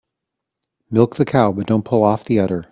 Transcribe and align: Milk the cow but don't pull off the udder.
Milk 0.89 1.15
the 1.17 1.25
cow 1.25 1.51
but 1.51 1.67
don't 1.67 1.85
pull 1.85 2.03
off 2.03 2.23
the 2.23 2.39
udder. 2.39 2.65